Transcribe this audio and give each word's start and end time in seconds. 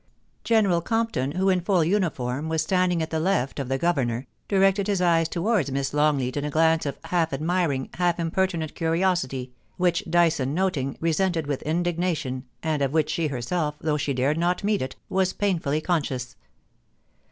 General 0.43 0.81
Compton, 0.81 1.33
who 1.33 1.49
in 1.49 1.61
full 1.61 1.83
uniform 1.83 2.49
was 2.49 2.63
standing 2.63 3.03
at 3.03 3.11
the 3.11 3.19
left 3.19 3.59
of 3.59 3.69
the 3.69 3.77
Governor, 3.77 4.25
directed 4.47 4.87
his 4.87 4.99
eyes 4.99 5.29
towards 5.29 5.71
Miss 5.71 5.93
Longleat 5.93 6.35
in 6.35 6.43
a 6.43 6.49
glance 6.49 6.87
of 6.87 6.97
half 7.03 7.31
admiring, 7.31 7.87
half 7.93 8.19
impertinent 8.19 8.73
curi 8.73 8.97
25 9.03 9.19
386 9.29 9.29
POLICY 9.29 9.45
AND 9.45 9.53
PASSIOIST. 9.53 9.75
osity, 9.77 9.77
which 9.77 10.03
Dyson 10.11 10.53
noting, 10.55 10.97
resented 10.99 11.45
with 11.45 11.61
indignation, 11.61 12.45
and 12.63 12.81
of 12.81 12.93
which 12.93 13.11
she 13.11 13.27
herself, 13.27 13.75
though 13.79 13.97
she 13.97 14.15
dared 14.15 14.39
not 14.39 14.63
meet 14.63 14.81
it, 14.81 14.95
was 15.07 15.33
painfully 15.33 15.81
conscious. 15.81 16.35